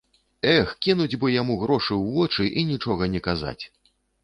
[0.53, 3.61] Эх, кінуць бы яму грошы ў вочы і нічога не казаць.